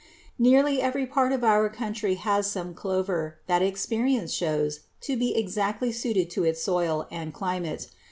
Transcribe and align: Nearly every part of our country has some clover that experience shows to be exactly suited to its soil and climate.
Nearly 0.39 0.81
every 0.81 1.05
part 1.05 1.31
of 1.31 1.43
our 1.43 1.69
country 1.69 2.15
has 2.15 2.49
some 2.49 2.73
clover 2.73 3.37
that 3.45 3.61
experience 3.61 4.31
shows 4.33 4.79
to 5.01 5.15
be 5.15 5.37
exactly 5.37 5.91
suited 5.91 6.27
to 6.31 6.43
its 6.43 6.59
soil 6.59 7.07
and 7.11 7.31
climate. 7.31 7.85